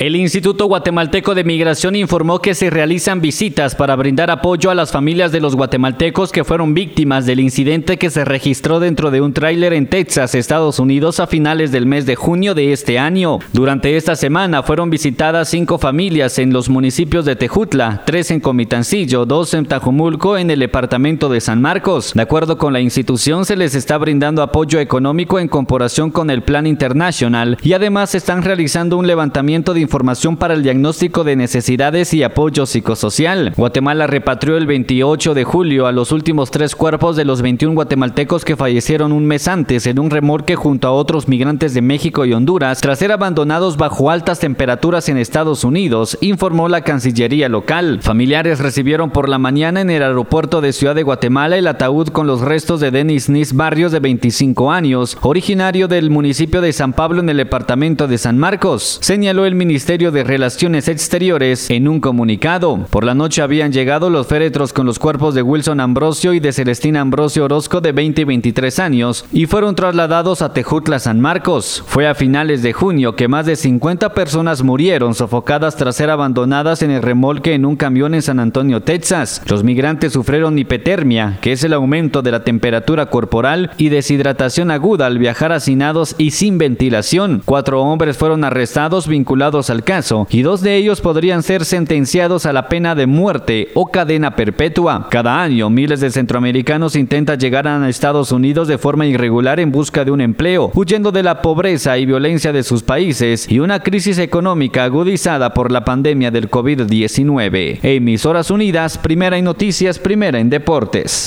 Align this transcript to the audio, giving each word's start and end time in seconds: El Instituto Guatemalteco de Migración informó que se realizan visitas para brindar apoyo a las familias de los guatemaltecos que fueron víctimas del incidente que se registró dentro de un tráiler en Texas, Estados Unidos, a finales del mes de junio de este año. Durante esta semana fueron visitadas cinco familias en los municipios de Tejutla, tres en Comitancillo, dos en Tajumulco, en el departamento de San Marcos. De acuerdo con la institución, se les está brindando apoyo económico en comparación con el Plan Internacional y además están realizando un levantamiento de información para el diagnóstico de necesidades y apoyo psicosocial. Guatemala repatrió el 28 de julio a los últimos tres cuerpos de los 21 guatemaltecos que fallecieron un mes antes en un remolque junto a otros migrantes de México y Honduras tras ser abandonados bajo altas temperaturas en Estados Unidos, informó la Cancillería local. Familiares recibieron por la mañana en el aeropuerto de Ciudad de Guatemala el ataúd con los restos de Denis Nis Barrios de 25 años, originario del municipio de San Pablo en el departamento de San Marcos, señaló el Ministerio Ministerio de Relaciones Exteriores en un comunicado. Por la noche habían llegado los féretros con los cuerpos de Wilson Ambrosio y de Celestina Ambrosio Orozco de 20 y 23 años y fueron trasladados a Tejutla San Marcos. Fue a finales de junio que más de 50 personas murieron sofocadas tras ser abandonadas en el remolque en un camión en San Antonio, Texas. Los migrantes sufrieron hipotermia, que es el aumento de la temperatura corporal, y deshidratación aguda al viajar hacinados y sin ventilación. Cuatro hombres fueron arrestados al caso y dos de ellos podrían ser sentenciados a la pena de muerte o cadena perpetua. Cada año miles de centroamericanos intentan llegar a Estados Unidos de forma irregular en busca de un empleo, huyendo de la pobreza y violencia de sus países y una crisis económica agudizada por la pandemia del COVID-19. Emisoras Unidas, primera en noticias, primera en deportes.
El 0.00 0.14
Instituto 0.14 0.66
Guatemalteco 0.66 1.34
de 1.34 1.42
Migración 1.42 1.96
informó 1.96 2.38
que 2.38 2.54
se 2.54 2.70
realizan 2.70 3.20
visitas 3.20 3.74
para 3.74 3.96
brindar 3.96 4.30
apoyo 4.30 4.70
a 4.70 4.76
las 4.76 4.92
familias 4.92 5.32
de 5.32 5.40
los 5.40 5.56
guatemaltecos 5.56 6.30
que 6.30 6.44
fueron 6.44 6.72
víctimas 6.72 7.26
del 7.26 7.40
incidente 7.40 7.96
que 7.96 8.08
se 8.08 8.24
registró 8.24 8.78
dentro 8.78 9.10
de 9.10 9.20
un 9.20 9.32
tráiler 9.32 9.72
en 9.72 9.88
Texas, 9.88 10.36
Estados 10.36 10.78
Unidos, 10.78 11.18
a 11.18 11.26
finales 11.26 11.72
del 11.72 11.86
mes 11.86 12.06
de 12.06 12.14
junio 12.14 12.54
de 12.54 12.72
este 12.72 12.96
año. 12.96 13.40
Durante 13.52 13.96
esta 13.96 14.14
semana 14.14 14.62
fueron 14.62 14.88
visitadas 14.88 15.48
cinco 15.48 15.78
familias 15.78 16.38
en 16.38 16.52
los 16.52 16.68
municipios 16.68 17.24
de 17.24 17.34
Tejutla, 17.34 18.04
tres 18.06 18.30
en 18.30 18.38
Comitancillo, 18.38 19.26
dos 19.26 19.52
en 19.52 19.66
Tajumulco, 19.66 20.38
en 20.38 20.52
el 20.52 20.60
departamento 20.60 21.28
de 21.28 21.40
San 21.40 21.60
Marcos. 21.60 22.12
De 22.14 22.22
acuerdo 22.22 22.56
con 22.56 22.72
la 22.72 22.80
institución, 22.80 23.44
se 23.44 23.56
les 23.56 23.74
está 23.74 23.98
brindando 23.98 24.42
apoyo 24.42 24.78
económico 24.78 25.40
en 25.40 25.48
comparación 25.48 26.12
con 26.12 26.30
el 26.30 26.42
Plan 26.42 26.68
Internacional 26.68 27.58
y 27.64 27.72
además 27.72 28.14
están 28.14 28.44
realizando 28.44 28.96
un 28.96 29.08
levantamiento 29.08 29.74
de 29.74 29.87
información 29.88 30.36
para 30.36 30.52
el 30.52 30.62
diagnóstico 30.62 31.24
de 31.24 31.34
necesidades 31.34 32.12
y 32.12 32.22
apoyo 32.22 32.66
psicosocial. 32.66 33.54
Guatemala 33.56 34.06
repatrió 34.06 34.58
el 34.58 34.66
28 34.66 35.32
de 35.32 35.44
julio 35.44 35.86
a 35.86 35.92
los 35.92 36.12
últimos 36.12 36.50
tres 36.50 36.76
cuerpos 36.76 37.16
de 37.16 37.24
los 37.24 37.40
21 37.40 37.74
guatemaltecos 37.74 38.44
que 38.44 38.54
fallecieron 38.54 39.12
un 39.12 39.24
mes 39.24 39.48
antes 39.48 39.86
en 39.86 39.98
un 39.98 40.10
remolque 40.10 40.56
junto 40.56 40.88
a 40.88 40.92
otros 40.92 41.26
migrantes 41.26 41.72
de 41.72 41.80
México 41.80 42.26
y 42.26 42.34
Honduras 42.34 42.82
tras 42.82 42.98
ser 42.98 43.12
abandonados 43.12 43.78
bajo 43.78 44.10
altas 44.10 44.40
temperaturas 44.40 45.08
en 45.08 45.16
Estados 45.16 45.64
Unidos, 45.64 46.18
informó 46.20 46.68
la 46.68 46.82
Cancillería 46.82 47.48
local. 47.48 48.00
Familiares 48.02 48.58
recibieron 48.58 49.10
por 49.10 49.30
la 49.30 49.38
mañana 49.38 49.80
en 49.80 49.88
el 49.88 50.02
aeropuerto 50.02 50.60
de 50.60 50.74
Ciudad 50.74 50.96
de 50.96 51.02
Guatemala 51.02 51.56
el 51.56 51.66
ataúd 51.66 52.08
con 52.08 52.26
los 52.26 52.42
restos 52.42 52.80
de 52.80 52.90
Denis 52.90 53.30
Nis 53.30 53.54
Barrios 53.54 53.90
de 53.90 54.00
25 54.00 54.70
años, 54.70 55.16
originario 55.22 55.88
del 55.88 56.10
municipio 56.10 56.60
de 56.60 56.74
San 56.74 56.92
Pablo 56.92 57.20
en 57.20 57.30
el 57.30 57.38
departamento 57.38 58.06
de 58.06 58.18
San 58.18 58.36
Marcos, 58.36 58.98
señaló 59.00 59.46
el 59.46 59.54
Ministerio 59.54 59.77
Ministerio 59.78 60.10
de 60.10 60.24
Relaciones 60.24 60.88
Exteriores 60.88 61.70
en 61.70 61.86
un 61.86 62.00
comunicado. 62.00 62.84
Por 62.90 63.04
la 63.04 63.14
noche 63.14 63.42
habían 63.42 63.70
llegado 63.70 64.10
los 64.10 64.26
féretros 64.26 64.72
con 64.72 64.86
los 64.86 64.98
cuerpos 64.98 65.36
de 65.36 65.42
Wilson 65.42 65.78
Ambrosio 65.78 66.32
y 66.32 66.40
de 66.40 66.52
Celestina 66.52 67.00
Ambrosio 67.00 67.44
Orozco 67.44 67.80
de 67.80 67.92
20 67.92 68.22
y 68.22 68.24
23 68.24 68.76
años 68.80 69.24
y 69.30 69.46
fueron 69.46 69.76
trasladados 69.76 70.42
a 70.42 70.52
Tejutla 70.52 70.98
San 70.98 71.20
Marcos. 71.20 71.84
Fue 71.86 72.08
a 72.08 72.16
finales 72.16 72.64
de 72.64 72.72
junio 72.72 73.14
que 73.14 73.28
más 73.28 73.46
de 73.46 73.54
50 73.54 74.14
personas 74.14 74.64
murieron 74.64 75.14
sofocadas 75.14 75.76
tras 75.76 75.94
ser 75.94 76.10
abandonadas 76.10 76.82
en 76.82 76.90
el 76.90 77.00
remolque 77.00 77.54
en 77.54 77.64
un 77.64 77.76
camión 77.76 78.16
en 78.16 78.22
San 78.22 78.40
Antonio, 78.40 78.82
Texas. 78.82 79.42
Los 79.46 79.62
migrantes 79.62 80.12
sufrieron 80.12 80.58
hipotermia, 80.58 81.38
que 81.40 81.52
es 81.52 81.62
el 81.62 81.72
aumento 81.72 82.20
de 82.22 82.32
la 82.32 82.42
temperatura 82.42 83.06
corporal, 83.10 83.70
y 83.78 83.90
deshidratación 83.90 84.72
aguda 84.72 85.06
al 85.06 85.18
viajar 85.18 85.52
hacinados 85.52 86.16
y 86.18 86.32
sin 86.32 86.58
ventilación. 86.58 87.42
Cuatro 87.44 87.80
hombres 87.82 88.16
fueron 88.16 88.42
arrestados 88.42 89.06
al 89.70 89.84
caso 89.84 90.26
y 90.30 90.42
dos 90.42 90.60
de 90.60 90.76
ellos 90.76 91.00
podrían 91.00 91.42
ser 91.42 91.64
sentenciados 91.64 92.46
a 92.46 92.52
la 92.52 92.68
pena 92.68 92.94
de 92.94 93.06
muerte 93.06 93.68
o 93.74 93.86
cadena 93.90 94.36
perpetua. 94.36 95.08
Cada 95.10 95.42
año 95.42 95.70
miles 95.70 96.00
de 96.00 96.10
centroamericanos 96.10 96.96
intentan 96.96 97.38
llegar 97.38 97.66
a 97.66 97.88
Estados 97.88 98.32
Unidos 98.32 98.68
de 98.68 98.78
forma 98.78 99.06
irregular 99.06 99.60
en 99.60 99.72
busca 99.72 100.04
de 100.04 100.10
un 100.10 100.20
empleo, 100.20 100.70
huyendo 100.74 101.12
de 101.12 101.22
la 101.22 101.42
pobreza 101.42 101.98
y 101.98 102.06
violencia 102.06 102.52
de 102.52 102.62
sus 102.62 102.82
países 102.82 103.50
y 103.50 103.58
una 103.60 103.80
crisis 103.80 104.18
económica 104.18 104.84
agudizada 104.84 105.54
por 105.54 105.72
la 105.72 105.84
pandemia 105.84 106.30
del 106.30 106.50
COVID-19. 106.50 107.80
Emisoras 107.82 108.50
Unidas, 108.50 108.98
primera 108.98 109.38
en 109.38 109.44
noticias, 109.44 109.98
primera 109.98 110.38
en 110.38 110.50
deportes. 110.50 111.26